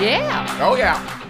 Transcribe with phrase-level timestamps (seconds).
[0.00, 0.58] Yeah.
[0.60, 1.20] Oh yeah.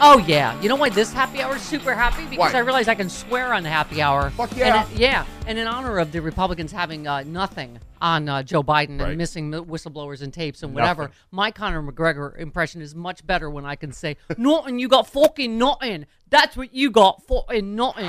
[0.00, 0.58] Oh yeah.
[0.60, 2.24] You know why this happy hour is super happy?
[2.26, 2.58] Because Why?
[2.60, 4.30] I realize I can swear on the happy hour.
[4.30, 4.82] Fuck yeah.
[4.84, 5.26] And it- yeah.
[5.48, 9.08] And in honor of the Republicans having uh, nothing on uh, Joe Biden Right.
[9.08, 11.16] and missing the whistleblowers and tapes and whatever, Nothing.
[11.32, 14.78] my Conor McGregor impression is much better when I can say, "Nothing.
[14.78, 16.06] You got fucking nothing.
[16.30, 17.24] That's what you got.
[17.26, 18.04] Fucking nothing."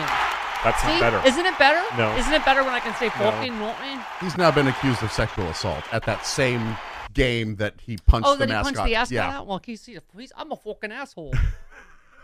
[0.64, 0.88] That's See?
[0.90, 1.22] not better.
[1.28, 1.82] Isn't it better?
[1.98, 2.16] No.
[2.18, 4.00] Isn't it better when I can say fucking nothing?
[4.22, 6.76] He's now been accused of sexual assault at that same
[7.14, 9.38] game that he punched Oh, the that he punched the ascot yeah.
[9.40, 9.48] out?
[9.48, 11.34] Well, he's, he's, I'm a fucking asshole.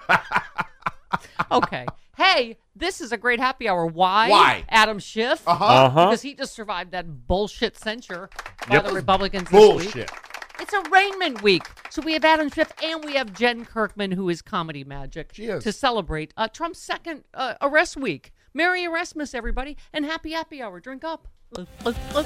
[1.52, 1.86] okay.
[2.18, 3.86] Hey, this is a great happy hour.
[3.86, 4.30] Why?
[4.30, 4.64] Why?
[4.70, 5.46] Adam Schiff.
[5.48, 5.66] Uh-huh.
[5.66, 6.06] Uh-huh.
[6.08, 8.30] Because he just survived that bullshit censure
[8.70, 8.86] by Yep.
[8.86, 9.84] the Republicans this week.
[9.94, 10.12] Bullshit.
[10.60, 11.64] It's arraignment week.
[11.90, 15.46] So we have Adam Schiff and we have Jen Kirkman, who is comedy magic, She
[15.46, 15.64] is.
[15.66, 18.32] to celebrate uh, Trump's second uh, arrest week.
[18.54, 20.80] Merry Erasmus, everybody, and happy happy hour.
[20.80, 21.28] Drink up.
[21.58, 22.26] Look, look, look.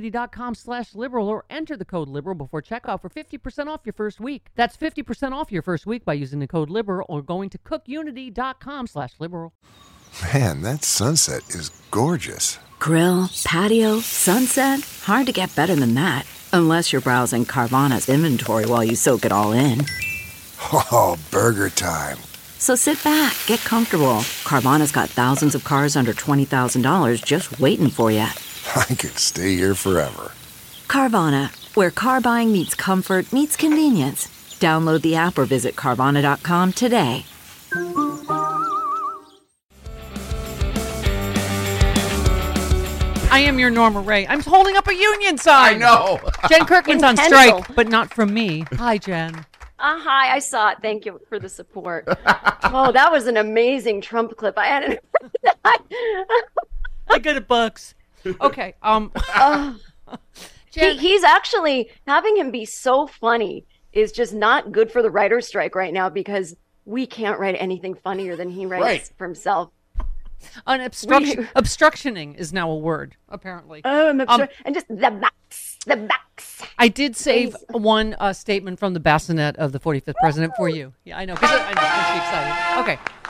[0.00, 4.20] cookunity.com slash liberal or enter the code liberal before checkout for 50% off your first
[4.20, 4.48] week.
[4.54, 8.86] That's 50% off your first week by using the code liberal or going to cookunity.com
[8.86, 9.52] slash liberal.
[10.34, 12.58] Man, that sunset is gorgeous.
[12.78, 14.80] Grill, patio, sunset.
[15.02, 16.26] Hard to get better than that.
[16.52, 19.84] Unless you're browsing Carvana's inventory while you soak it all in.
[20.72, 22.18] Oh, burger time.
[22.58, 24.20] So sit back, get comfortable.
[24.44, 28.26] Carvana's got thousands of cars under $20,000 just waiting for you.
[28.76, 30.32] I could stay here forever.
[30.88, 34.26] Carvana, where car buying meets comfort, meets convenience.
[34.60, 37.24] Download the app or visit Carvana.com today.
[43.32, 44.26] I am your Norma Rae.
[44.26, 45.76] I'm holding up a union sign.
[45.76, 46.20] I know.
[46.48, 47.62] Jen Kirkman's on Intentional.
[47.62, 48.64] strike, but not from me.
[48.72, 49.36] Hi, Jen.
[49.78, 50.78] Uh, hi, I saw it.
[50.82, 52.04] Thank you for the support.
[52.64, 54.58] oh, that was an amazing Trump clip.
[54.58, 55.30] I hadn't heard
[55.64, 55.80] that.
[57.08, 57.94] I got a bucks.
[58.40, 58.74] Okay.
[58.82, 59.12] Um.
[60.70, 65.10] he, Jen, he's actually having him be so funny is just not good for the
[65.10, 69.10] writer's strike right now because we can't write anything funnier than he writes Right.
[69.16, 69.70] for himself.
[70.66, 73.82] an obstruction, obstructioning is now a word, apparently.
[73.84, 76.62] Oh, I'm Um, and just the backs, the backs.
[76.78, 77.82] I did save Please.
[77.82, 80.94] one uh, statement from the bassinet of the 45th president for you.
[81.04, 81.34] Yeah, I know.
[81.36, 81.82] I, I know.
[81.82, 83.04] I'm excited.
[83.04, 83.29] Okay.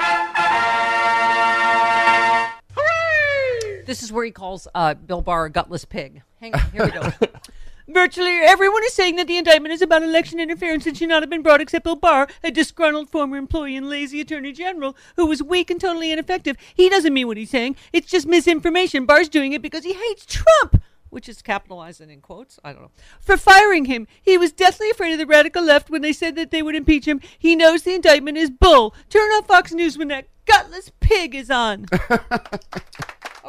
[3.91, 6.23] This is where he calls uh, Bill Barr a gutless pig.
[6.41, 6.61] Hang on.
[6.71, 7.13] Here we go.
[7.89, 11.29] Virtually everyone is saying that the indictment is about election interference and should not have
[11.29, 15.43] been brought except Bill Barr, a disgruntled former employee and lazy attorney general who was
[15.43, 16.57] weak and totally ineffective.
[16.73, 17.75] He doesn't mean what he's saying.
[17.93, 19.07] It's just misinformation.
[19.07, 22.61] Barr's doing it because he hates Trump which is capitalized and in quotes.
[22.63, 22.91] I don't know.
[23.21, 24.07] For firing him.
[24.23, 27.09] He was deathly afraid of the radical left when they said that they would impeach
[27.09, 27.21] him.
[27.37, 28.95] He knows the indictment is bull.
[29.09, 31.87] Turn on Fox News when that gutless pig is on.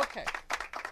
[0.02, 0.26] okay.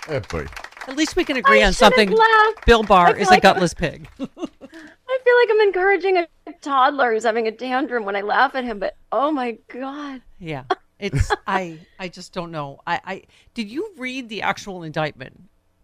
[0.08, 0.46] Eh, boy.
[0.88, 2.12] At least we can agree I on shouldn't something.
[2.12, 2.66] laugh.
[2.66, 4.08] Bill Barr I feel is a like- gutless pig.
[4.20, 6.28] I feel like I'm encouraging a
[6.62, 10.22] toddler who's having a tantrum when I laugh at him, but oh my god.
[10.40, 10.64] yeah.
[11.00, 12.80] It's I I just don't know.
[12.86, 13.24] I, I
[13.54, 15.44] did you read the actual indictment?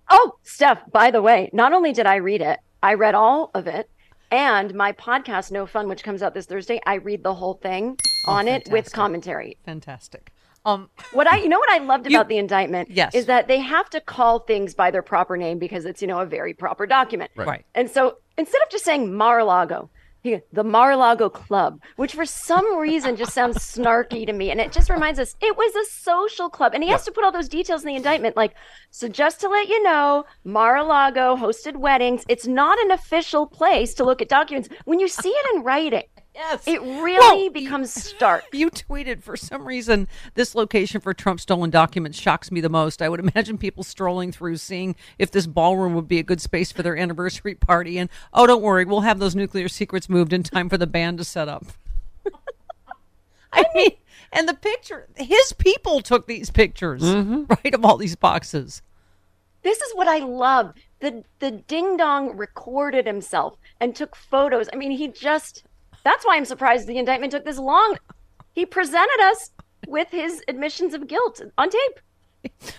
[0.09, 3.65] Oh, Steph, by the way, not only did I read it, I read all of
[3.65, 3.89] it.
[4.29, 7.97] And my podcast, No Fun, which comes out this Thursday, I read the whole thing
[8.27, 9.55] on it with Oh, commentary.
[9.65, 10.33] Fantastic.
[10.65, 13.13] Um What I, you know, what I loved You- about the indictment Yes.
[13.13, 16.19] is that they have to call things by their proper name because it's, you know,
[16.19, 17.31] a very proper document.
[17.35, 17.65] Right.
[17.75, 19.89] And so instead of just saying Mar-a-Lago,
[20.23, 24.71] he- the Mar-a-Lago Club, which for some reason just sounds snarky to me, and it
[24.71, 27.47] just reminds us it was a social club, and he has to put all those
[27.47, 28.55] details in the indictment, like
[28.89, 29.07] so.
[29.07, 32.25] Just to let you know, Mar-a-Lago hosted weddings.
[32.27, 34.67] It's not an official place to look at documents.
[34.85, 36.03] When you see it in writing,
[36.35, 36.67] Yes.
[36.67, 38.43] it really becomes stark.
[38.55, 43.01] You tweeted for some reason this location for Trump stolen documents shocks me the most.
[43.01, 46.71] I would imagine people strolling through seeing if this ballroom would be a good space
[46.71, 50.43] for their anniversary party and oh don't worry, we'll have those nuclear secrets moved in
[50.43, 51.65] time for the band to set up.
[53.53, 53.91] I mean,
[54.33, 57.43] and the picture his people took these pictures, mm-hmm.
[57.47, 58.81] right, of all these boxes.
[59.63, 60.73] This is what I love.
[60.99, 64.67] The the ding dong recorded himself and took photos.
[64.73, 65.63] I mean, he just
[66.05, 67.97] that's why I'm surprised the indictment took this long.
[68.53, 69.49] He presented us
[69.87, 71.99] with his admissions of guilt on tape.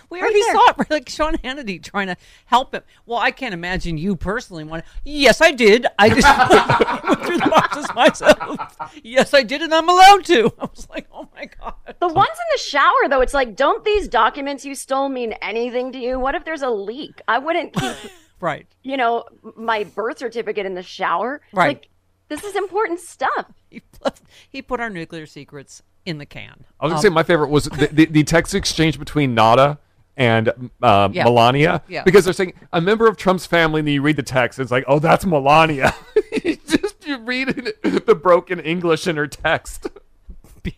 [0.09, 0.53] We Right already there.
[0.53, 0.89] saw it, right?
[0.91, 2.15] like Sean Hannity trying to
[2.45, 2.83] help him.
[3.05, 4.85] Well, I can't imagine you personally want.
[5.03, 5.85] Yes, I did.
[5.99, 6.25] I just
[7.09, 8.77] went through the boxes myself.
[9.03, 10.53] Yes, I did, and I'm allowed to.
[10.59, 11.73] I was like, oh my god.
[11.99, 15.91] The ones in the shower though, it's like, don't these documents you stole mean anything
[15.91, 16.17] to you?
[16.17, 17.21] What if there's a leak?
[17.27, 17.95] I wouldn't keep,
[18.39, 18.67] Right.
[18.83, 19.25] you know,
[19.57, 21.41] my birth certificate in the shower.
[21.51, 21.67] Right.
[21.67, 21.89] Like
[22.29, 23.45] this is important stuff.
[23.69, 24.13] He put,
[24.49, 26.63] he put our nuclear secrets in the can.
[26.79, 29.77] I was gonna say my favorite was the, the, the text exchange between Nauta
[30.15, 30.47] and
[30.81, 31.25] um, Yeah.
[31.25, 32.03] Melania Yeah.
[32.03, 34.85] because they're saying a member of Trump's family, and you read the text, it's like,
[34.87, 35.93] oh, that's Melania.
[36.43, 39.87] You Just you read it, the broken English in her text.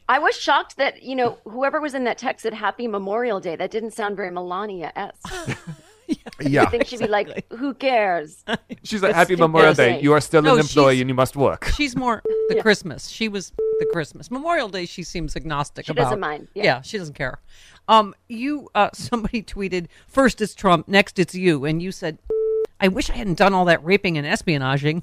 [0.08, 3.56] I was shocked that, you know, whoever was in that text said Happy Memorial Day.
[3.56, 5.60] That didn't sound very Melania esque.
[6.42, 6.64] Yeah.
[6.64, 8.44] I think she'd be like, who cares?
[8.84, 9.74] She's like, Happy Memorial.
[9.74, 10.00] Day.
[10.02, 11.66] You are still No, an employee she's- and you must work.
[11.76, 13.10] She's more the Christmas.
[13.10, 14.32] She was the Christmas.
[14.32, 14.86] Memorial Day.
[14.86, 16.04] She seems agnostic She about.
[16.04, 16.82] doesn't mind, yeah.
[16.82, 17.40] she doesn't care.
[17.90, 22.18] Um, you uh, somebody tweeted first it's Trump, next it's you, and you said,
[22.80, 25.02] "I wish I hadn't done all that raping and espionaging."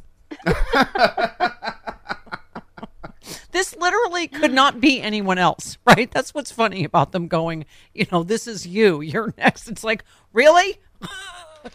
[3.53, 6.11] this literally could not be anyone else, right?
[6.11, 7.65] That's what's funny about them going,
[7.95, 9.69] you know, this is you, you're next.
[9.69, 10.79] It's like, really?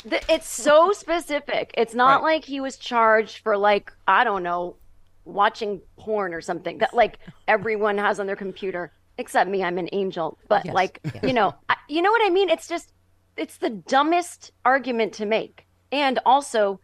[0.05, 1.71] It's so specific.
[1.77, 2.35] It's not Right.
[2.35, 4.77] like he was charged for, like, I don't know,
[5.25, 9.63] watching porn or something that, like, everyone has on their computer, except me.
[9.63, 10.37] I'm an angel.
[10.47, 12.49] But, Yes, like, you know, I, you know what I mean?
[12.49, 12.93] It's just,
[13.35, 15.67] it's the dumbest argument to make.
[15.91, 16.79] And also,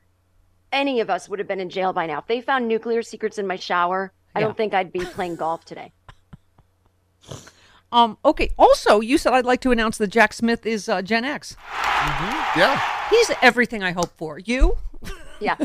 [0.73, 2.19] any of us would have been in jail by now.
[2.19, 4.47] If they found nuclear secrets in my shower, I Yeah.
[4.47, 5.93] don't think I'd be playing golf today.
[7.91, 8.51] Um, okay.
[8.57, 11.55] Also, you said I'd like to announce that Jack Smith is uh, Gen X.
[12.55, 12.81] Yeah.
[13.09, 14.39] He's everything I hope for.
[14.39, 14.77] You?
[15.39, 15.55] Yeah.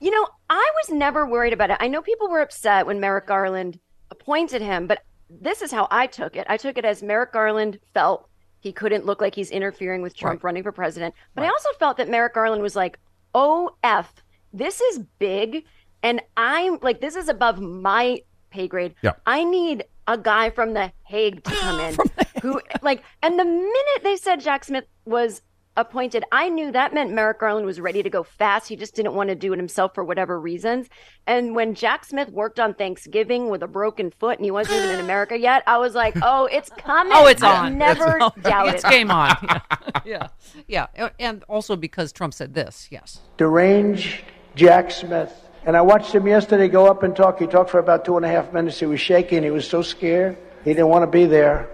[0.00, 1.78] you know, I was never worried about it.
[1.80, 3.78] I know people were upset when Merrick Garland
[4.10, 6.46] appointed him, but this is how I took it.
[6.48, 8.28] I took it as Merrick Garland felt
[8.60, 11.14] he couldn't look like he's interfering with Trump running for president.
[11.34, 12.98] But I also felt that Merrick Garland was like,
[13.34, 14.12] oh, F,
[14.52, 15.64] this is big.
[16.02, 18.94] And I'm like, this is above my pay grade.
[19.02, 19.12] Yeah.
[19.26, 21.96] I need a guy from The Hague to come in
[22.42, 25.42] who, like, and the minute they said Jack Smith was
[25.78, 28.66] appointed, I knew that meant Merrick Garland was ready to go fast.
[28.68, 30.88] He just didn't want to do it himself for whatever reasons.
[31.26, 34.90] And when Jack Smith worked on Thanksgiving with a broken foot and he wasn't even
[34.94, 37.12] in America yet, I was like, oh, it's coming.
[37.14, 37.78] Oh, it's I've on.
[37.78, 38.74] Never It's, doubted.
[38.76, 39.36] it's game on.
[40.04, 40.28] Yeah.
[40.68, 40.86] yeah.
[40.96, 41.08] Yeah.
[41.18, 42.86] And also because Trump said this.
[42.90, 43.20] Yes.
[43.36, 44.22] deranged
[44.54, 45.32] Jack Smith.
[45.66, 47.40] And I watched him yesterday go up and talk.
[47.40, 48.78] He talked for about two and a half minutes.
[48.78, 49.42] He was shaking.
[49.42, 50.38] He was so scared.
[50.62, 51.68] He didn't want to be there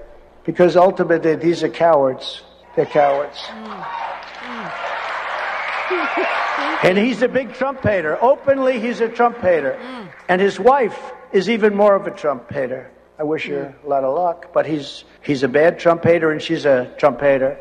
[0.44, 2.42] because ultimately these are cowards.
[2.74, 3.36] They're cowards.
[3.38, 3.98] Mm.
[6.84, 8.18] And he's a big Trump hater.
[8.20, 9.78] Openly, he's a Trump hater.
[9.80, 10.08] Mm.
[10.28, 10.98] And his wife
[11.30, 12.90] is even more of a Trump hater.
[13.18, 13.84] I wish her mm.
[13.84, 17.20] a lot of luck, but he's he's a bad Trump hater and she's a Trump
[17.20, 17.58] hater.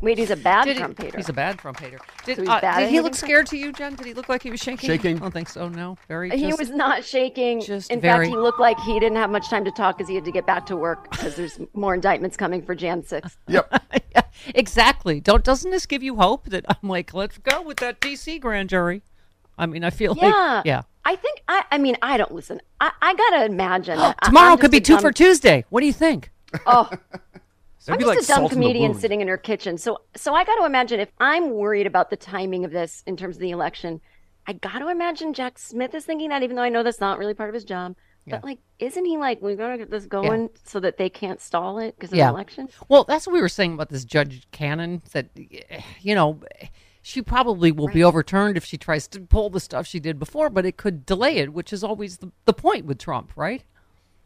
[0.00, 1.16] Wait, he's a bad Did he- hater.
[1.16, 1.98] He's a bad Trump hater.
[2.24, 3.96] Did, So uh, bad did he look hating scared to you, Jen?
[3.96, 4.86] Did he look like he was shaking?
[4.88, 5.16] Shaking.
[5.16, 5.68] I don't think so.
[5.68, 5.96] No.
[6.06, 6.30] Very.
[6.30, 7.60] He just- was not shaking.
[7.60, 10.08] just In very- fact, he looked like he didn't have much time to talk because
[10.08, 13.36] he had to get back to work because there's more indictments coming for Jan 6.
[13.48, 13.82] Yep.
[14.14, 14.22] Yeah,
[14.54, 15.20] exactly.
[15.20, 18.68] Don't doesn't this give you hope that I'm like, let's go with that DC grand
[18.68, 19.02] jury?
[19.58, 20.28] I mean, I feel Yeah.
[20.28, 20.82] like yeah.
[21.04, 22.60] I think, I, I mean, I don't listen.
[22.80, 23.96] I, I got to imagine.
[23.98, 25.64] that Tomorrow I'm could be a two dumb- for Tuesday.
[25.70, 26.30] What do you think?
[26.66, 26.88] Oh,
[27.88, 29.78] It'd I'm just like a dumb salt in the comedian sitting in her kitchen.
[29.78, 33.16] So so I got to imagine if I'm worried about the timing of this in
[33.16, 34.00] terms of the election,
[34.46, 37.18] I got to imagine Jack Smith is thinking that, even though I know that's not
[37.18, 37.96] really part of his job.
[38.30, 41.40] But like, isn't he like, we're going to get this going so that they can't
[41.40, 42.26] stall it because of Yeah.
[42.26, 42.68] the election?
[42.88, 45.02] Well, that's what we were saying about this Judge Cannon.
[45.12, 46.40] That eh, you know,
[47.02, 50.50] she probably will be overturned if she tries to pull the stuff she did before,
[50.50, 53.64] but it could delay it, which is always the, the point with Trump, right?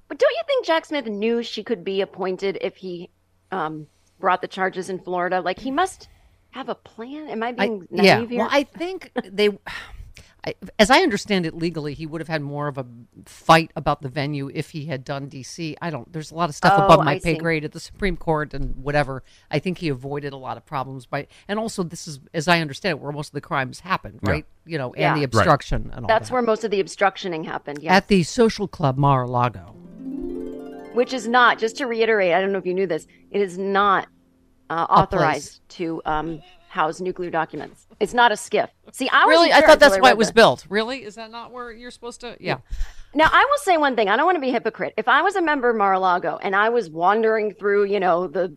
[0.08, 3.08] But don't you think Jack Smith knew she could be appointed if he
[3.52, 3.86] um,
[4.18, 5.40] brought the charges in Florida?
[5.40, 6.08] Like, he must
[6.50, 7.28] have a plan.
[7.28, 8.16] Am I I, being yeah.
[8.18, 8.38] naive here?
[8.40, 9.50] Well, I think they.
[10.44, 12.84] I, as I understand it legally, he would have had more of a
[13.26, 15.76] fight about the venue if he had done D.C.
[15.80, 16.12] I don't.
[16.12, 17.38] There's a lot of stuff Oh, above my I pay see.
[17.38, 19.22] grade at the Supreme Court and whatever.
[19.52, 22.58] I think he avoided a lot of problems by, and also this is, as I
[22.58, 24.44] understand it, where most of the crimes happened, right?
[24.66, 25.14] You know, and Yeah.
[25.14, 25.24] the Right.
[25.26, 26.32] obstruction and all That's that.
[26.32, 27.78] where most of the obstructioning happened.
[27.80, 27.92] Yes.
[27.92, 29.76] At the social club Mar-a-Lago.
[30.94, 33.58] Which is not just to reiterate i don't know if you knew this it is
[33.58, 34.08] not
[34.70, 36.40] uh, authorized to um,
[36.72, 37.86] house nuclear documents.
[38.00, 38.68] It's not a SCIF.
[38.92, 40.70] See i was Really, I thought that's why it was built built.
[40.70, 42.36] Really, is that not where you're supposed to?
[42.40, 42.58] Yeah.
[43.14, 44.08] now i will say one thing.
[44.08, 44.94] I don't want to be a hypocrite.
[44.96, 48.56] If i was a member of mar-a-lago and i was wandering through you know the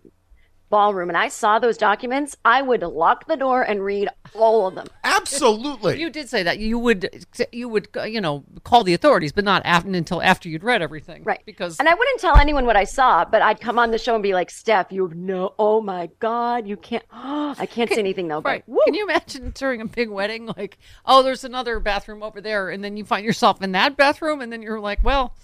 [0.75, 4.75] ballroom and i saw those documents i would lock the door and read all of
[4.75, 4.88] them.
[5.03, 6.00] Absolutely.
[6.00, 6.60] You did say that.
[6.60, 10.63] You would, you would, you know, call the authorities, but not after, until after you'd
[10.63, 11.41] read everything, right.
[11.46, 14.13] Because and i wouldn't tell anyone what i saw but i'd come on the show
[14.13, 18.00] and be like steph you have no oh my god you can't i can't say
[18.00, 18.63] anything though but Right.
[18.86, 22.84] Can you imagine during a big wedding, like, oh, there's another bathroom over there, and
[22.84, 25.36] then you find yourself in that bathroom, and then you're like, well,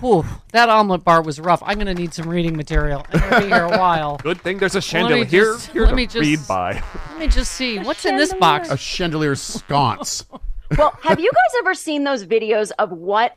[0.00, 1.62] whew, that omelet bar was rough.
[1.64, 3.04] I'm going to need some reading material.
[3.12, 4.16] I'm going to be here a while.
[4.22, 6.40] Good thing there's a Let me chandelier here, just- here let to me just- read
[6.48, 6.82] by.
[7.10, 8.70] Let me just see what's in this box.
[8.70, 10.24] A chandelier sconce.
[10.76, 13.36] Well, have you guys ever seen those videos of what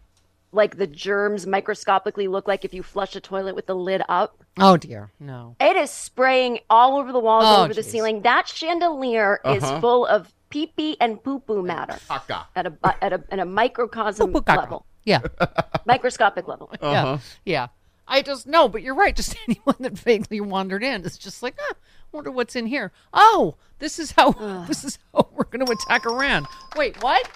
[0.51, 4.43] like the germs microscopically look like if you flush a toilet with the lid up?
[4.59, 5.55] Oh dear, no.
[5.59, 7.91] It is spraying all over the walls, Oh, all over the geez.
[7.91, 8.23] ceiling.
[8.23, 9.79] That chandelier is Uh-huh.
[9.79, 12.45] full of pee pee and poo poo matter Caca.
[12.55, 14.57] at a bu- at a at a microcosm Poo-poo caca.
[14.57, 15.21] level, Yeah,
[15.85, 16.71] microscopic level.
[16.81, 17.67] yeah, yeah.
[18.07, 19.15] I just no, but you're right.
[19.19, 21.75] Just anyone that vaguely wandered in is just like, ah,
[22.11, 22.91] wonder what's in here.
[23.13, 24.31] Oh, this is how
[24.67, 26.47] this is how we're going to attack Iran.
[26.75, 27.27] Wait, what?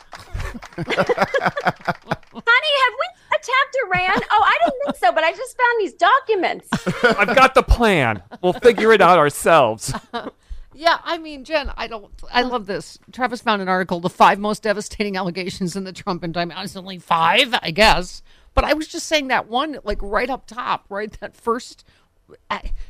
[0.75, 0.95] Honey,
[2.83, 4.19] have we attacked Iran?
[4.31, 6.67] Oh, I didn't think so, but I just found these documents.
[7.03, 8.23] I've got the plan.
[8.41, 9.93] We'll figure it out ourselves.
[10.73, 12.11] Yeah, I mean, Jen, I don't.
[12.31, 12.97] I love this.
[13.11, 16.59] Travis found an article: the five most devastating allegations in the Trump indictment.
[16.61, 18.21] It's only five, I guess.
[18.53, 21.11] But I was just saying that one, like right up top, right?
[21.19, 21.83] That first,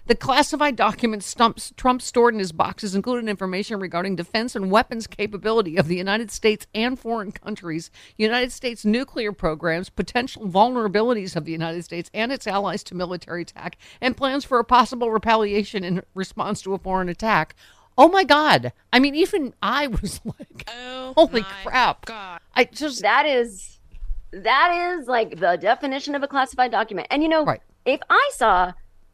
[0.05, 5.07] the classified documents Stump, Trump stored in his boxes included information regarding defense and weapons
[5.07, 11.45] capability of the United States and foreign countries, United States nuclear programs, potential vulnerabilities of
[11.45, 15.83] the United States and its allies to military attack, and plans for a possible retaliation
[15.83, 17.55] in response to a foreign attack.
[17.97, 18.73] Oh my God!
[18.91, 22.39] I mean, even I was like, oh "Holy crap!" God.
[22.55, 23.79] I just That is
[24.31, 27.07] that is like the definition of a classified document.
[27.11, 27.61] And you know, Right.
[27.85, 28.73] if I saw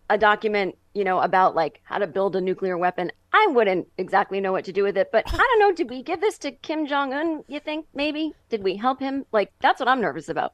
[0.10, 4.42] a document, you know, about like how to build a nuclear weapon, I wouldn't exactly
[4.42, 5.12] know what to do with it.
[5.12, 8.34] But I don't know, did we give this to Kim Jong Un, you think maybe?
[8.50, 9.26] Did we help him?
[9.32, 10.54] Like that's what I'm nervous about.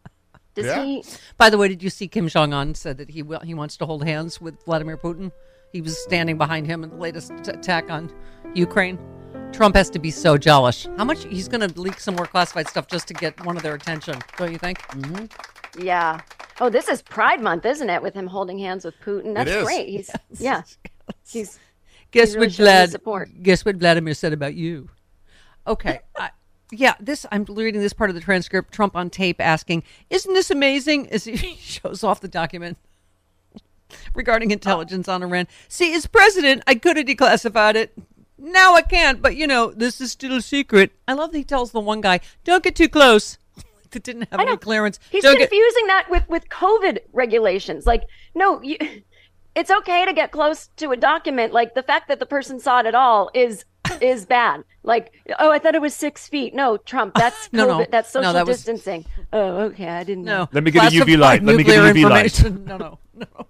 [0.56, 0.84] Does Yeah.
[0.84, 1.04] he
[1.38, 3.78] By the way, did you see Kim Jong Un said that he will, he wants
[3.78, 5.32] to hold hands with Vladimir Putin?
[5.72, 8.10] He was standing behind him in the latest t- attack on
[8.54, 8.98] Ukraine.
[9.52, 10.88] Trump has to be so jealous.
[10.98, 13.64] How much he's going to leak some more classified stuff just to get one of
[13.64, 14.82] their attention, don't you think?
[14.90, 15.82] Mm-hmm.
[15.86, 16.20] Yeah.
[16.60, 18.02] Oh, this is Pride Month, isn't it?
[18.02, 19.34] With him holding hands with Putin.
[19.34, 19.64] That's is.
[19.64, 19.90] great.
[19.90, 20.10] He's
[20.40, 20.62] yeah.
[21.28, 21.60] He's
[22.16, 22.92] Guess He's really what Vlad?
[22.92, 23.30] support.
[23.44, 24.90] Guess what Vladimir said about you?
[25.68, 26.00] Okay.
[26.16, 26.30] I,
[26.72, 28.74] yeah, this I'm reading this part of the transcript.
[28.74, 32.78] Trump on tape asking, "Isn't this amazing?" As he shows off the document
[34.14, 35.48] regarding intelligence on Iran.
[35.68, 37.94] See, as president, I could have declassified it.
[38.38, 40.94] Now I can't, but you know, this is still a secret.
[41.10, 43.38] I love that he tells the one guy, "Don't get too close."
[43.96, 45.00] That didn't have any clearance.
[45.10, 47.86] He's Don't get- confusing that with with COVID regulations.
[47.88, 48.04] Like,
[48.36, 48.78] no, you,
[49.56, 51.52] it's okay to get close to a document.
[51.54, 53.66] Like the fact that the person saw it at all is
[54.02, 54.64] is bad.
[54.84, 56.54] Like, oh, I thought it was six feet.
[56.54, 57.80] No, Trump, that's No, COVID.
[57.80, 57.86] no.
[57.90, 59.06] That's No, social that was- distancing.
[59.34, 60.44] Oh, okay, I didn't know.
[60.44, 60.50] no.
[60.52, 61.44] Let me get a UV light.
[61.44, 62.44] Let me get a UV light.
[62.44, 63.48] no, No, no,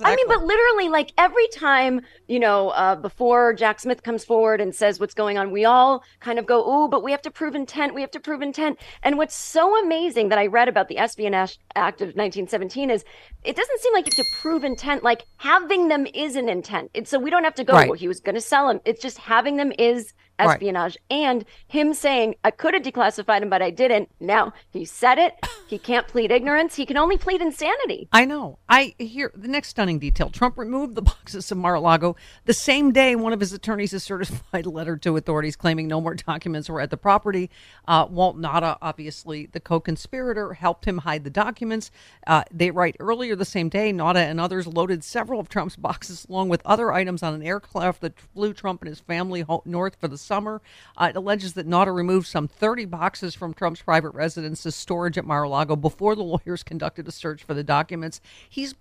[0.00, 0.06] no.
[0.06, 4.60] I mean, but literally, like every time, you know, uh, before Jack Smith comes forward
[4.60, 7.30] and says what's going on, we all kind of go, "Oh, but we have to
[7.30, 7.94] prove intent.
[7.94, 11.58] We have to prove intent." And what's so amazing that I read about the Espionage
[11.74, 13.04] Act of 1917 is
[13.42, 15.02] it doesn't seem like you have to prove intent.
[15.02, 16.90] Like having them is an intent.
[16.94, 17.74] It's so we don't have to go.
[17.74, 17.88] Right.
[17.88, 18.80] Well, he was going to sell them.
[18.84, 23.62] It's just having them is espionage, and him saying, I could have declassified him, but
[23.62, 24.10] I didn't.
[24.20, 25.34] Now he said it.
[25.66, 26.74] He can't plead ignorance.
[26.74, 28.08] He can only plead insanity.
[28.12, 28.58] I know.
[28.68, 30.30] I hear the next stunning detail.
[30.30, 34.66] Trump removed the boxes of Mar-a-Lago the same day one of his attorneys has certified
[34.66, 37.50] a letter to authorities claiming no more documents were at the property.
[37.86, 41.90] Uh, Walt Nauta, obviously the co-conspirator, helped him hide the documents.
[42.26, 46.26] Uh, they write earlier the same day, Nauta and others loaded several of Trump's boxes
[46.28, 50.08] along with other items on an aircraft that flew Trump and his family north for
[50.08, 50.62] the summer.
[50.96, 55.24] Uh, it alleges that Nauta removed some 30 boxes from Trump's private residence's storage at
[55.24, 58.20] Mar-a-Lago before the lawyers conducted a search for the documents.
[58.48, 58.74] He's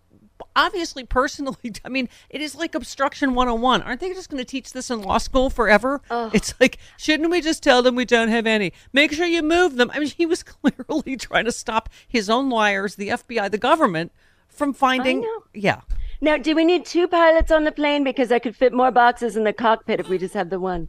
[0.56, 4.74] obviously personally i mean it is like obstruction 101 aren't they just going to teach
[4.74, 6.02] this in law school forever
[6.34, 9.76] it's like shouldn't we just tell them we don't have any make sure you move
[9.76, 13.58] them i mean he was clearly trying to stop his own lawyers the fbi the
[13.58, 14.12] government
[14.50, 15.22] from finding
[15.54, 15.82] yeah
[16.22, 18.06] Now, do we need two pilots on the plane?
[18.06, 20.88] Because I could fit more boxes in the cockpit if we just have the one.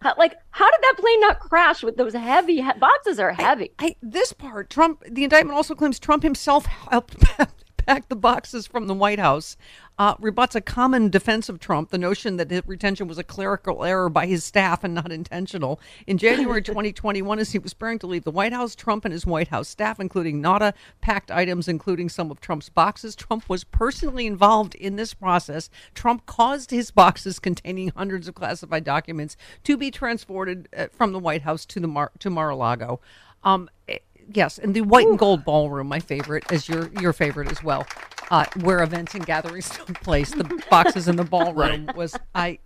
[0.00, 3.18] How, like, how did that plane not crash with those heavy he- boxes?
[3.18, 3.72] Are heavy.
[3.78, 7.16] I, this part, Trump, the indictment also claims Trump himself helped
[7.76, 9.56] pack the boxes from the White House,
[9.98, 13.84] uh, rebuts a common defense of Trump, the notion that his retention was a clerical
[13.84, 15.80] error by his staff and not intentional.
[16.06, 19.26] In January 2021, as he was preparing to leave the White House, Trump and his
[19.26, 23.16] White House staff, including Nauta, packed items, including some of Trump's boxes.
[23.16, 25.68] Trump was personally involved in this process.
[25.94, 31.18] Trump caused his boxes containing hundreds of classified documents to be transported uh, from the
[31.18, 33.00] White House to the Mar- to Mar-a-Lago.
[33.42, 33.98] Um, eh,
[34.32, 37.86] yes, and the white and gold ballroom, my favorite, is your your favorite as well,
[38.30, 40.30] uh, where events and gatherings took place.
[40.30, 42.58] The boxes in the ballroom was I.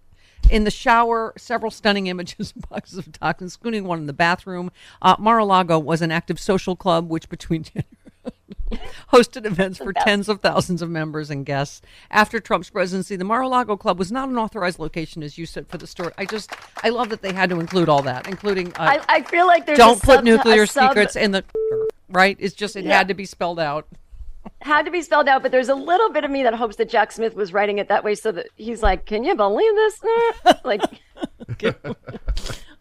[0.51, 4.73] In the shower, several stunning images of boxes of toxins, including one in the bathroom.
[5.01, 7.65] Uh, Mar-a-Lago was an active social club, which between
[9.13, 11.81] hosted events for tens of thousands of members and guests.
[12.11, 15.79] After Trump's presidency, the Mar-a-Lago Club was not an authorized location, as you said, for
[15.79, 16.13] the story.
[16.19, 16.53] I just,
[16.83, 19.65] I love that they had to include all that, including uh, I, I feel like
[19.67, 21.45] there's don't a put sub- nuclear sub- secrets in the
[22.09, 22.37] right.
[22.41, 22.99] It's just it Yeah.
[22.99, 23.87] had to be spelled out.
[24.63, 26.89] Had to be spelled out, but there's a little bit of me that hopes that
[26.89, 30.01] Jack Smith was writing it that way so that he's like, "Can you believe this?"
[30.65, 30.83] Like,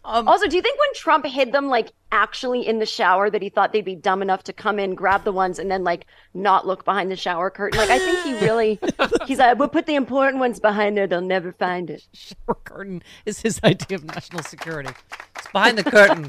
[0.04, 3.40] Um, also, do you think when Trump hid them, like actually in the shower, that
[3.40, 6.06] he thought they'd be dumb enough to come in, grab the ones, and then like
[6.34, 7.78] not look behind the shower curtain?
[7.78, 8.80] Like, I think he really,
[9.26, 13.02] he's like, "We'll put the important ones behind there; they'll never find it." Shower curtain
[13.26, 14.90] is his idea of national security.
[15.36, 16.28] It's behind the curtain.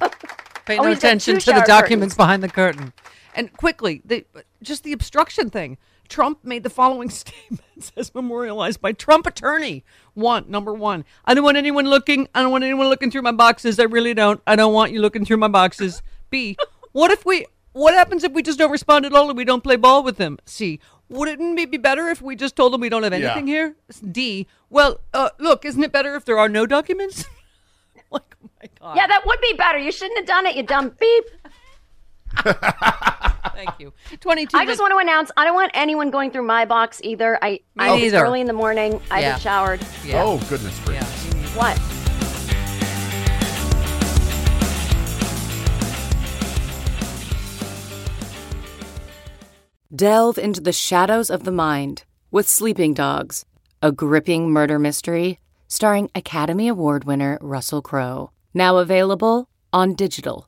[0.66, 2.16] Pay Oh, no he's attention to the documents curtains.
[2.16, 2.94] behind the curtain.
[3.36, 4.26] And quickly, the,
[4.62, 5.78] just the obstruction thing.
[6.10, 9.84] Trump made the following statements as memorialized by Trump attorney.
[10.14, 12.28] One, number one, I don't want anyone looking.
[12.36, 13.80] I don't want anyone looking through my boxes.
[13.80, 14.42] I really don't.
[14.46, 16.02] I don't want you looking through my boxes.
[16.30, 16.58] B,
[16.92, 19.64] what if we, what happens if we just don't respond at all and we don't
[19.64, 20.38] play ball with them?
[20.46, 23.32] C, wouldn't it be better if we just told them we don't have Yeah.
[23.32, 23.76] anything here?
[24.12, 27.26] D, well, uh, look, isn't it better if there are no documents?
[28.12, 28.98] like, oh my God.
[28.98, 29.78] Yeah, that would be better.
[29.80, 31.24] You shouldn't have done it, you dumb beep.
[32.36, 33.94] Thank you.
[34.20, 37.38] 22 I just want to announce I don't want anyone going through my box either.
[37.42, 38.24] I, I it's neither.
[38.26, 39.00] early in the morning.
[39.12, 39.32] I Yeah.
[39.34, 39.82] just showered.
[40.06, 40.24] Yeah.
[40.24, 41.56] Oh, goodness gracious.
[41.56, 41.80] What?
[49.96, 53.46] Delve into the shadows of the mind with Sleeping Dogs,
[53.82, 58.32] a gripping murder mystery starring Academy Award winner Russell Crowe.
[58.54, 60.48] Now available on digital.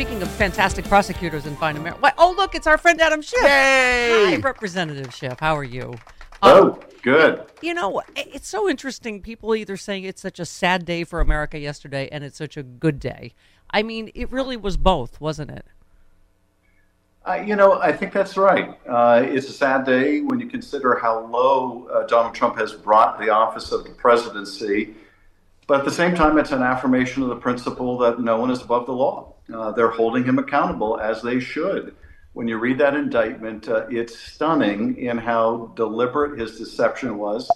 [0.00, 2.14] Speaking of fantastic prosecutors in Fine America.
[2.16, 3.38] Oh, look, it's our friend Adam Schiff.
[3.42, 5.38] Hi, Representative Schiff.
[5.38, 5.92] How are you?
[6.42, 7.44] Oh, good.
[7.60, 9.20] You know, it's so interesting.
[9.20, 12.62] People either saying it's such a sad day for America yesterday and it's such a
[12.62, 13.34] good day.
[13.72, 15.66] I mean, it really was both, wasn't it?
[17.28, 18.70] Uh, you know, I think that's right.
[18.88, 23.20] Uh, it's a sad day when you consider how low uh, Donald Trump has brought
[23.20, 24.94] the office of the presidency.
[25.66, 28.62] But at the same time, it's an affirmation of the principle that no one is
[28.62, 29.29] above the law.
[29.52, 31.94] Uh, they're holding him accountable as they should.
[32.32, 37.50] When you read that indictment, uh, it's stunning in how deliberate his deception was,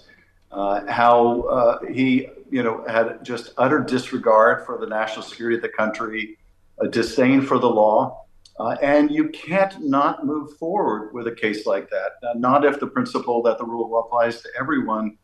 [0.51, 5.69] uh, how he, you know, had just utter disregard for the national security of the
[5.69, 6.37] country,
[6.79, 8.25] a disdain for the law.
[8.57, 12.79] Uh, and you can't not move forward with a case like that, uh, not if
[12.79, 15.17] the principle that the rule of law applies to everyone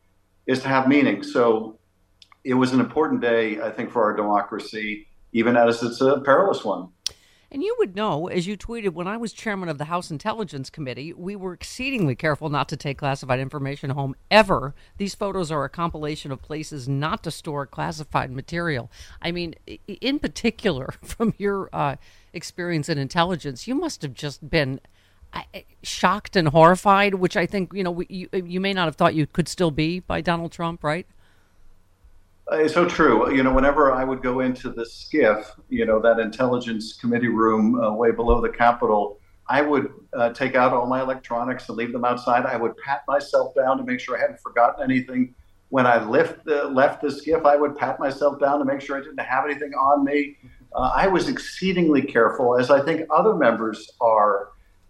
[0.46, 1.22] is to have meaning.
[1.22, 1.78] So
[2.44, 6.64] it was an important day, I think, for our democracy, even as it's a perilous
[6.64, 6.88] one.
[7.52, 10.70] And you would know, as you tweeted, when I was chairman of the House Intelligence
[10.70, 14.74] Committee, we were exceedingly careful not to take classified information home ever.
[14.96, 18.90] These photos are a compilation of places not to store classified material.
[19.20, 19.54] I mean,
[19.86, 21.96] in particular, from your uh,
[22.32, 24.80] experience in intelligence, you must have just been
[25.82, 29.26] shocked and horrified, which I think, you know, you, you may not have thought you
[29.26, 31.06] could still be by Donald Trump, right?
[32.50, 33.32] It's so true.
[33.32, 37.80] You know, whenever I would go into the SCIF, you know, that intelligence committee room
[37.80, 41.92] uh, way below the Capitol, I would uh, take out all my electronics and leave
[41.92, 42.44] them outside.
[42.44, 45.34] I would pat myself down to make sure I hadn't forgotten anything.
[45.68, 48.96] When I left the, left the SCIF, I would pat myself down to make sure
[48.96, 50.36] I didn't have anything on me.
[50.74, 54.48] Uh, I was exceedingly careful, as I think other members are.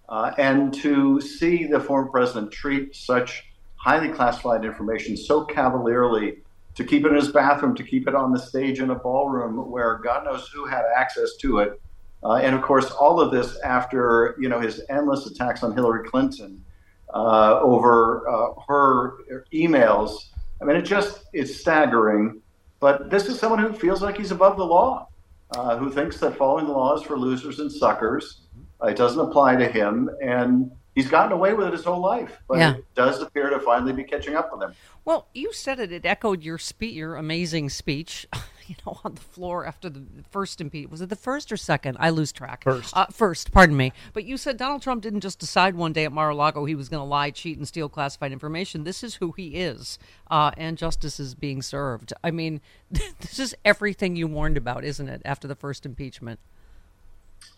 [0.09, 3.45] Uh, and to see the former president treat such
[3.77, 6.41] highly classified information so cavalierly
[6.75, 9.71] to keep it in his bathroom, to keep it on the stage in a ballroom
[9.71, 11.81] where God knows who had access to it.
[12.25, 16.09] Uh, and of course, all of this after you know his endless attacks on Hillary
[16.09, 16.65] Clinton
[17.13, 19.19] uh, over uh, her
[19.53, 20.29] emails.
[20.61, 22.41] I mean, it just it's staggering.
[22.81, 25.09] But this is someone who feels like he's above the law,
[25.53, 28.41] uh, who thinks that following the law is for losers and suckers.
[28.83, 32.42] Uh, it doesn't apply to him, and he's gotten away with it his whole life.
[32.48, 32.74] But yeah.
[32.74, 34.74] it does appear to finally be catching up with him.
[35.05, 35.92] Well, you said it.
[35.92, 38.26] It echoed your speech, your amazing speech.
[38.68, 40.92] You know, on the floor after the first impeachment.
[40.92, 41.96] Was it the first or second?
[41.98, 42.62] I lose track.
[42.62, 42.96] First.
[42.96, 43.92] Uh, first, pardon me.
[44.12, 47.00] But you said Donald Trump didn't just decide one day at Mar-a-Lago he was going
[47.00, 48.85] to lie, cheat, and steal classified information.
[48.85, 49.98] This is who he is,
[50.31, 52.12] uh, and justice is being served.
[52.22, 55.22] I mean, this is everything you warned about, isn't it?
[55.24, 56.38] After the first impeachment.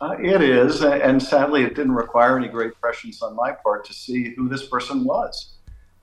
[0.01, 3.95] Uh, it is, and sadly, it didn't require any great prescience on my part to
[3.95, 5.55] see who this person was.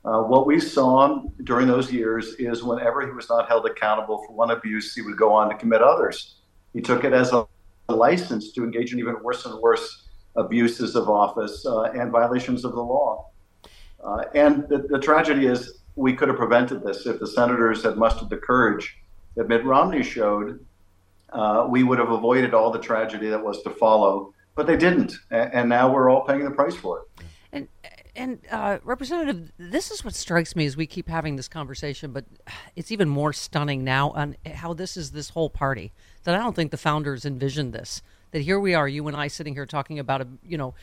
[0.04, 4.34] Uh, what we saw during those years is whenever he was not held accountable for
[4.34, 6.38] one abuse, he would go on to commit others.
[6.74, 7.46] He took it as a
[7.88, 12.72] license to engage in even worse and worse abuses of office uh, and violations of
[12.74, 13.28] the law.
[14.04, 17.98] Uh, and the, the, tragedy is, we could have prevented this if the senators had
[17.98, 18.98] mustered the courage
[19.36, 20.66] that Mitt Romney showed.
[21.32, 25.14] Uh, we would have avoided all the tragedy that was to follow, but they didn't,
[25.30, 27.26] and, now we're all paying the price for it.
[27.54, 27.68] And
[28.14, 32.26] and uh, Representative, this is what strikes me as we keep having this conversation, but
[32.76, 35.94] it's even more stunning now on how this is this whole party.
[36.24, 38.02] That I don't think the founders envisioned this.
[38.32, 40.74] That here we are, you and I, sitting here talking about a you know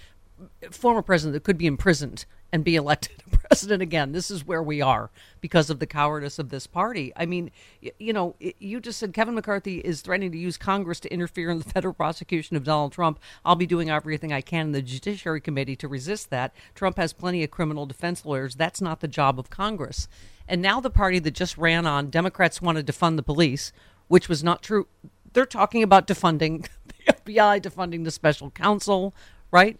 [0.71, 4.13] former president that could be imprisoned and be elected president again.
[4.13, 7.13] This is where we are because of the cowardice of this party.
[7.17, 7.51] I mean,
[7.99, 11.59] you know, you just said Kevin McCarthy is threatening to use Congress to interfere in
[11.59, 13.19] the federal prosecution of Donald Trump.
[13.45, 16.55] I'll be doing everything I can in the Judiciary Committee to resist that.
[16.75, 18.55] Trump has plenty of criminal defense lawyers.
[18.55, 20.09] That's not the job of Congress.
[20.49, 23.73] And now the party that just ran on Democrats wanted to fund the police,
[24.09, 24.87] which was not true.
[25.35, 29.15] They're talking about defunding the FBI, defunding the special counsel,
[29.51, 29.79] right?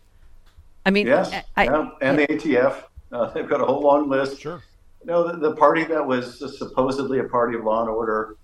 [0.89, 1.91] I mean, yes, I, yeah.
[2.01, 2.83] and the ATF.
[3.13, 4.41] Uh, they've got a whole long list.
[4.41, 4.63] Sure.
[5.03, 8.37] You know, the, the party that was supposedly a party of law and order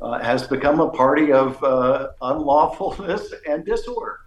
[0.00, 4.20] uh, has become a party of uh, unlawfulness and disorder.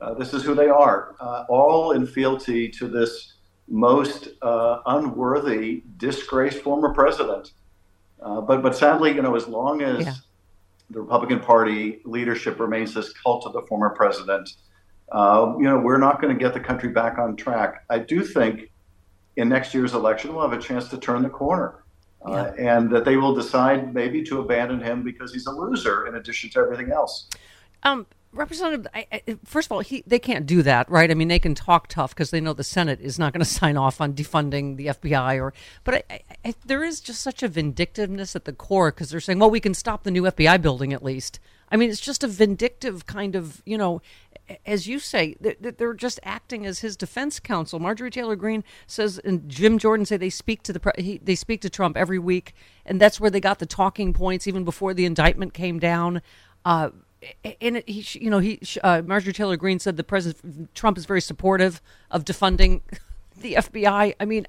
[0.00, 3.34] Uh, this is who they are, uh, all in fealty to this
[3.68, 7.52] most uh, unworthy, disgraced former president.
[8.18, 10.14] but, but sadly, you know, as long as yeah.
[10.90, 14.54] the Republican Party leadership remains this cult of the former president,
[15.12, 17.84] uh, you know, we're not going to get the country back on track.
[17.90, 18.70] I do think
[19.36, 21.76] in next year's election we'll have a chance to turn the corner.
[22.22, 26.16] Uh, and that they will decide maybe to abandon him because he's a loser in
[26.16, 27.26] addition to everything else.
[27.82, 31.10] Um, Representative, I, I, first of all, he, they can't do that, right?
[31.10, 33.50] I mean, they can talk tough because they know the Senate is not going to
[33.50, 35.42] sign off on defunding the FBI.
[35.42, 36.04] Or, but
[36.44, 39.58] I, there is just such a vindictiveness at the core because they're saying, well, we
[39.58, 41.40] can stop the new FBI building at least.
[41.72, 44.00] I mean, it's just a vindictive kind of, you know,
[44.66, 47.78] as you say, they're just acting as his defense counsel.
[47.78, 51.60] Marjorie Taylor Greene says, and Jim Jordan say they speak to the he, they speak
[51.62, 55.04] to Trump every week, and that's where they got the talking points even before the
[55.04, 56.22] indictment came down.
[56.64, 56.90] Uh,
[57.60, 61.20] and he, you know, he, uh, Marjorie Taylor Greene said the president Trump is very
[61.20, 62.80] supportive of defunding
[63.36, 64.14] the FBI.
[64.18, 64.46] I mean,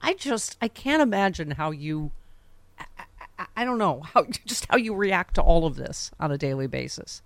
[0.00, 2.12] I just I can't imagine how you.
[2.78, 2.86] I,
[3.56, 6.66] I don't know how just how you react to all of this on a daily
[6.66, 7.22] basis.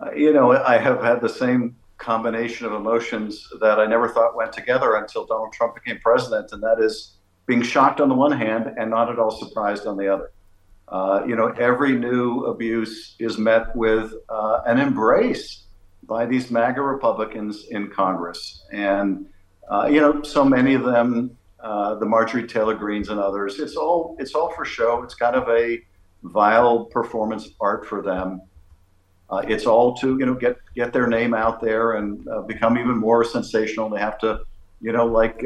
[0.00, 4.36] Uh, you know, I have had the same combination of emotions that I never thought
[4.36, 8.32] went together until Donald Trump became president, and that is being shocked on the one
[8.32, 10.32] hand and not at all surprised on the other.
[10.88, 15.64] Uh, you know, every new abuse is met with uh, an embrace
[16.04, 18.64] by these MAGA Republicans in Congress.
[18.72, 19.26] And,
[19.68, 23.74] uh, you know, so many of them, uh, the Marjorie Taylor Greenes and others, it's
[23.74, 25.02] all, it's all for show.
[25.02, 25.80] It's kind of a
[26.22, 28.42] vile performance art for them.
[29.28, 32.78] Uh, it's all to, you know, get, get their name out there and uh, become
[32.78, 33.88] even more sensational.
[33.88, 34.40] They have to,
[34.80, 35.44] you know, like,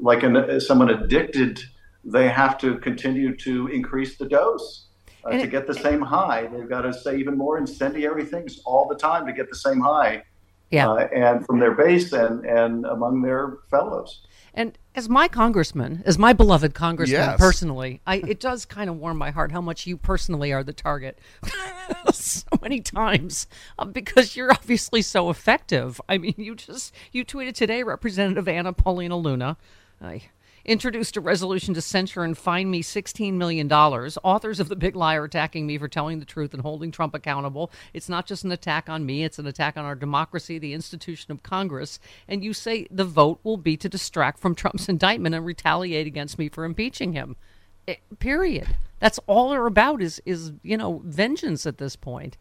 [0.00, 1.60] like an, someone addicted
[2.04, 4.84] they have to continue to increase the dose.
[5.24, 8.86] Uh, to get the same high, they've got to say even more incendiary things all
[8.88, 10.22] the time to get the same high.
[10.70, 10.88] Yeah.
[10.88, 14.22] Uh, and from their base and, and among their fellows.
[14.58, 17.38] And as my congressman, as my beloved congressman Yes.
[17.38, 20.72] personally, I, it does kind of warm my heart how much you personally are the
[20.72, 21.20] target
[22.12, 23.46] so many times
[23.78, 26.00] uh, because you're obviously so effective.
[26.08, 29.56] I mean, you just you tweeted today, Representative Anna Paulina Luna.
[30.02, 30.22] I
[30.64, 33.70] introduced a resolution to censure and fine me $16 million.
[33.72, 37.14] Authors of The Big Lie are attacking me for telling the truth and holding Trump
[37.14, 37.70] accountable.
[37.92, 41.32] It's not just an attack on me, it's an attack on our democracy, the institution
[41.32, 41.98] of Congress.
[42.26, 46.38] And you say the vote will be to distract from Trump's indictment and retaliate against
[46.38, 47.36] me for impeaching him.
[47.86, 48.76] Eh, period.
[49.00, 52.36] That's all they're about is, is, you know, vengeance at this point.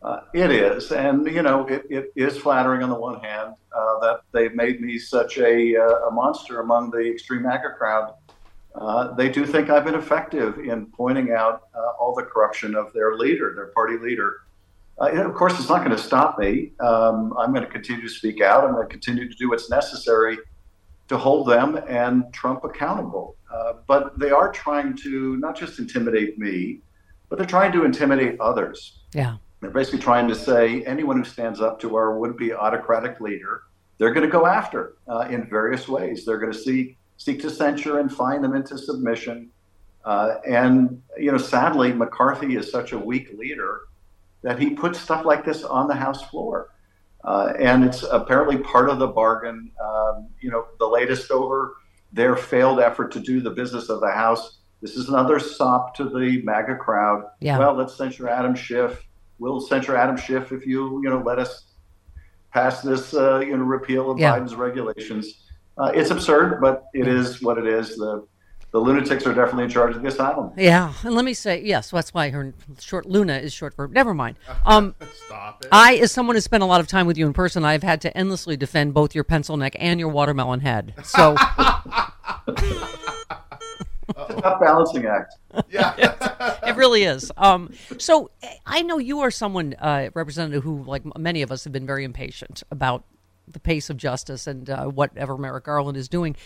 [0.00, 3.98] Uh, it is, and you know, it, it is flattering on the one hand uh,
[3.98, 8.14] that they've made me such a, uh, a monster among the extreme MAGA crowd.
[8.76, 12.92] Uh, they do think I've been effective in pointing out uh, all the corruption of
[12.92, 14.42] their leader, their party leader.
[15.00, 16.72] Uh, of course, it's not going to stop me.
[16.78, 18.62] Um, I'm going to continue to speak out.
[18.62, 20.38] I'm going to continue to do what's necessary
[21.08, 23.34] to hold them and Trump accountable.
[23.88, 26.80] but they are trying to not just intimidate me,
[27.28, 29.00] but they're trying to intimidate others.
[29.12, 29.36] Yeah.
[29.60, 33.62] They're basically trying to say anyone who stands up to our would-be autocratic leader,
[33.98, 36.24] they're going to go after uh, in various ways.
[36.24, 39.50] They're going to seek seek to censure and find them into submission.
[40.04, 43.80] Uh, and you know, sadly, McCarthy is such a weak leader
[44.42, 46.70] that he puts stuff like this on the House floor,
[47.24, 49.72] uh, and it's apparently part of the bargain.
[49.84, 51.76] Um, you know, the latest over
[52.12, 54.58] their failed effort to do the business of the House.
[54.80, 57.24] This is another sop to the MAGA crowd.
[57.40, 57.58] Yeah.
[57.58, 59.07] Well, let's censure Adam Schiff
[59.38, 61.64] we'll censure Adam Schiff if you you know let us
[62.52, 64.38] pass this uh, you know repeal of Yeah.
[64.38, 65.44] Biden's regulations.
[65.76, 67.96] Uh, it's absurd, but it is what it is.
[67.96, 68.26] The
[68.70, 70.50] the lunatics are definitely in charge of the asylum.
[70.56, 71.90] Yeah, and let me say yes.
[71.90, 73.88] That's why her short Luna is short for.
[73.88, 74.36] Never mind.
[74.66, 74.94] Um,
[75.26, 75.68] Stop it.
[75.72, 78.02] I, as someone who spent a lot of time with you in person, I've had
[78.02, 80.92] to endlessly defend both your pencil neck and your watermelon head.
[81.02, 82.60] So It's
[83.30, 83.38] a
[84.40, 85.34] tough balancing act.
[85.70, 85.94] Yeah,
[86.66, 87.30] it really is.
[87.36, 88.30] Um, so
[88.66, 92.04] I know you are someone, uh, representative, who, like many of us, have been very
[92.04, 93.04] impatient about
[93.46, 96.36] the pace of justice and uh, whatever Merrick Garland is doing.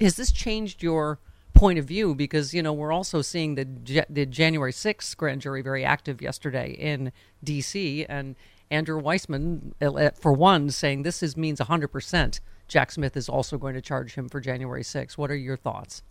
[0.00, 1.18] Has this changed your
[1.54, 2.14] point of view?
[2.14, 6.20] Because you know we're also seeing the Ja- the January sixth grand jury very active
[6.22, 8.06] yesterday in D.C.
[8.06, 8.36] and
[8.70, 12.40] Andrew Weissmann, uh, for one, saying this is means hundred percent.
[12.68, 15.18] Jack Smith is also going to charge him for January 6th.
[15.18, 16.04] What are your thoughts?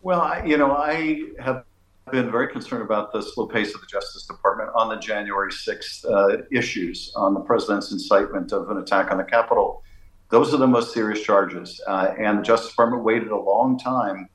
[0.00, 1.64] Well, I, you know, I have
[2.10, 6.04] been very concerned about the slow pace of the Justice Department on the January 6th
[6.04, 9.82] uh, issues on the president's incitement of an attack on the Capitol.
[10.30, 11.80] Those are the most serious charges.
[11.86, 14.28] Uh, and the Justice Department waited a long time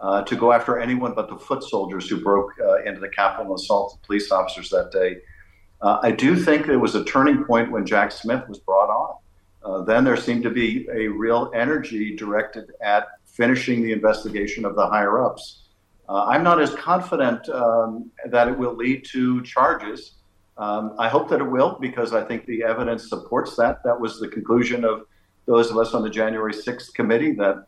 [0.00, 3.52] uh, to go after anyone but the foot soldiers who broke uh, into the Capitol
[3.52, 5.18] and assaulted police officers that day.
[5.80, 9.16] Uh, I do think there was a turning point when Jack Smith was brought on.
[9.64, 14.74] Uh, then there seemed to be a real energy directed at finishing the investigation of
[14.74, 15.62] the higher ups.
[16.08, 20.16] Uh, I'm not as confident um, that it will lead to charges.
[20.58, 23.82] Um, I hope that it will because I think the evidence supports that.
[23.84, 25.06] That was the conclusion of
[25.46, 27.64] those of us on the January 6th committee that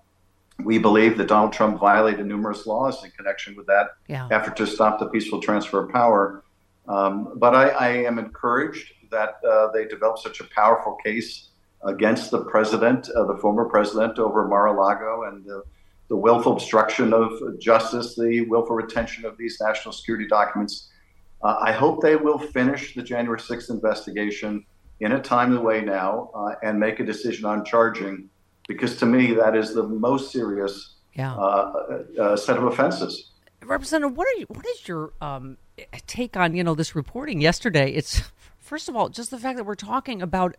[0.62, 4.28] we believe that Donald Trump violated numerous laws in connection with that Yeah.
[4.30, 6.44] effort to stop the peaceful transfer of power.
[6.86, 11.50] Um, but I, I am encouraged that uh, they developed such a powerful case
[11.84, 15.62] against the president, uh, the former president, over Mar-a-Lago and the,
[16.08, 20.90] the willful obstruction of justice, the willful retention of these national security documents.
[21.42, 24.64] Uh, I hope they will finish the January 6th investigation
[25.00, 28.30] in a timely way now uh, and make a decision on charging,
[28.68, 31.34] because to me that is the most serious Yeah.
[31.34, 33.30] uh, uh, set of offenses.
[33.62, 35.56] Representative, what are you, what is your um,
[36.06, 37.90] take on you know this reporting yesterday?
[37.92, 38.22] It's
[38.64, 40.56] first of all just the fact that we're talking about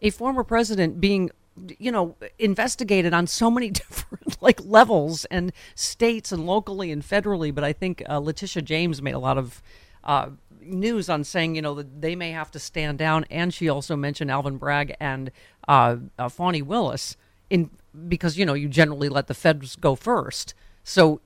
[0.00, 1.30] a former president being
[1.78, 7.54] you know investigated on so many different like levels and states and locally and federally.
[7.54, 9.62] But I think uh, Letitia James made a lot of.
[10.02, 10.30] Uh,
[10.62, 13.96] news on saying you know that they may have to stand down, and she also
[13.96, 15.30] mentioned Alvin Bragg and
[15.68, 17.16] uh, uh, Fani Willis
[17.50, 17.70] in
[18.08, 20.54] because you know you generally let the feds go first.
[20.82, 21.20] So,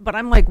[0.00, 0.46] but I'm like,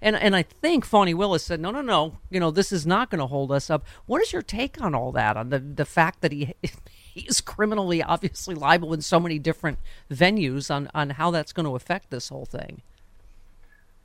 [0.00, 3.10] and and I think Fani Willis said, no, no, no, you know, this is not
[3.10, 3.84] going to hold us up.
[4.06, 5.36] What is your take on all that?
[5.36, 9.78] On the the fact that he he is criminally obviously liable in so many different
[10.10, 12.82] venues on on how that's going to affect this whole thing.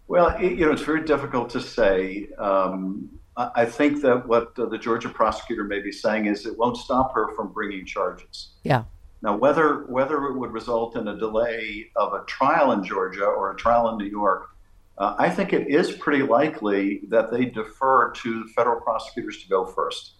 [0.07, 2.29] Well, it, you know, it's very difficult to say.
[2.37, 6.75] Um, I think that what uh, the Georgia prosecutor may be saying is it won't
[6.75, 8.53] stop her from bringing charges.
[8.63, 8.85] Yeah.
[9.21, 13.51] Now, whether whether it would result in a delay of a trial in Georgia or
[13.51, 14.49] a trial in New York,
[14.97, 19.65] uh, I think it is pretty likely that they defer to federal prosecutors to go
[19.65, 20.13] first.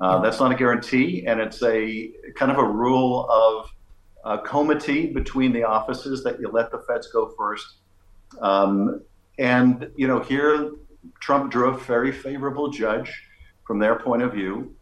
[0.00, 3.70] Uh, that's not a guarantee, and it's a kind of a rule of
[4.24, 7.78] uh, comity between the offices that you let the feds go first.
[8.40, 9.02] Um,
[9.38, 10.72] and you know, here
[11.20, 13.12] Trump drew a very favorable judge
[13.66, 14.74] from their point of view.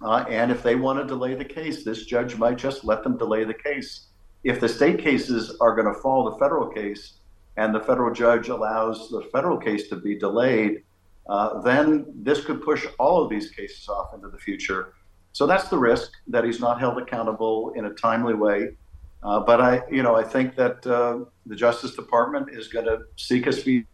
[0.00, 3.16] Uh, and if they want to delay the case, this judge might just let them
[3.16, 4.08] delay the case.
[4.42, 7.14] If the state cases are going to fall the federal case
[7.56, 10.82] and the federal judge allows the federal case to be delayed,
[11.28, 14.94] uh, then this could push all of these cases off into the future.
[15.32, 18.76] So that's the risk that he's not held accountable in a timely way.
[19.22, 23.02] Uh, but I, you know, I think that uh, the Justice Department is going to
[23.16, 23.86] seek a speedy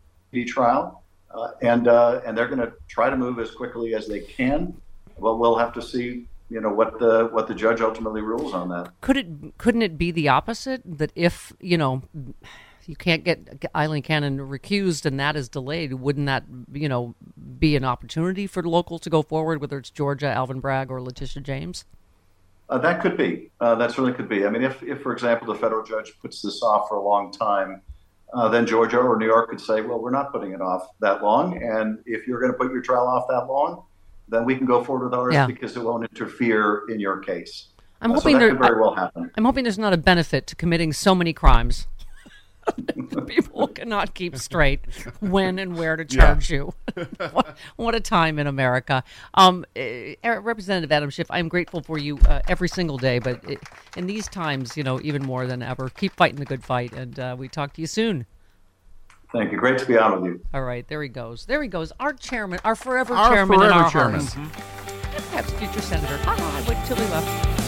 [0.46, 4.20] trial, uh, and uh, and they're going to try to move as quickly as they
[4.20, 4.74] can
[5.20, 8.68] But we'll have to see you know what the what the judge ultimately rules on
[8.70, 8.92] that.
[9.00, 9.26] Could it
[9.58, 12.02] couldn't it be the opposite that if you know
[12.88, 17.14] you can't get Aileen Cannon recused and that is delayed, wouldn't that you know
[17.58, 21.00] be an opportunity for the local to go forward, whether it's Georgia, Alvin Bragg, or
[21.02, 21.84] Letitia James?
[22.70, 23.50] Uh, that could be.
[23.60, 24.46] Uh, that certainly could be.
[24.46, 27.30] I mean, if, if, for example, the federal judge puts this off for a long
[27.30, 27.82] time,
[28.32, 31.22] uh, then Georgia or New York could say, well, we're not putting it off that
[31.22, 31.62] long.
[31.62, 33.84] And if you're going to put your trial off that long,
[34.28, 35.46] then we can go forward with ours yeah.
[35.46, 37.68] because it won't interfere in your case.
[38.00, 39.30] I'm uh, hoping so there could very well happen.
[39.36, 41.86] I'm hoping there's not a benefit to committing so many crimes.
[43.26, 44.80] People cannot keep straight
[45.20, 46.56] when and where to charge yeah.
[46.56, 46.74] you.
[47.32, 49.02] what, what, a time in America.
[49.34, 53.60] Um, uh, Representative Adam Schiff, I'm grateful for you uh, every single day, but it,
[53.96, 57.18] in these times, you know, even more than ever, keep fighting the good fight, and
[57.18, 58.26] uh, we talk to you soon.
[59.32, 59.58] Thank you.
[59.58, 60.40] Great to be on with you.
[60.54, 61.44] All right, there he goes.
[61.44, 61.92] There he goes.
[62.00, 64.20] Our chairman, our forever our chairman forever in our chairman.
[64.20, 65.16] Mm-hmm.
[65.16, 66.16] And perhaps future senator.
[66.18, 67.67] Ha ha, I waited till he left.